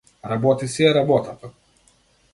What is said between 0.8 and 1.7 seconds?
ја работата.